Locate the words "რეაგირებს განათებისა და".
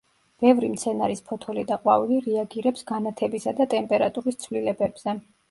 2.29-3.69